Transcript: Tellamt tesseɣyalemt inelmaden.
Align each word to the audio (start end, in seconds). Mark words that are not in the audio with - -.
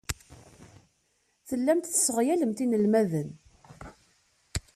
Tellamt 1.47 1.85
tesseɣyalemt 1.91 2.59
inelmaden. 2.65 3.29